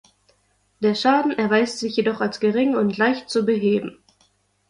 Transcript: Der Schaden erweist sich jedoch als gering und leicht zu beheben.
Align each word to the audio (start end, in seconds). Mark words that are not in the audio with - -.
Der 0.79 0.95
Schaden 0.95 1.31
erweist 1.31 1.77
sich 1.77 1.95
jedoch 1.95 2.21
als 2.21 2.39
gering 2.39 2.75
und 2.75 2.97
leicht 2.97 3.29
zu 3.29 3.45
beheben. 3.45 3.99